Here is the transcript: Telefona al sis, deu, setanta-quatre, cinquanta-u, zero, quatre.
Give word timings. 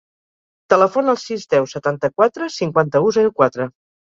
Telefona 0.73 1.13
al 1.13 1.19
sis, 1.23 1.43
deu, 1.55 1.67
setanta-quatre, 1.75 2.49
cinquanta-u, 2.57 3.13
zero, 3.21 3.37
quatre. 3.43 3.71